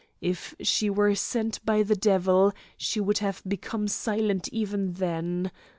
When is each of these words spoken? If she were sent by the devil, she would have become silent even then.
If 0.21 0.55
she 0.61 0.89
were 0.89 1.13
sent 1.13 1.63
by 1.63 1.83
the 1.83 1.95
devil, 1.95 2.53
she 2.75 2.99
would 2.99 3.19
have 3.19 3.43
become 3.47 3.87
silent 3.87 4.47
even 4.51 4.93
then. 4.93 5.51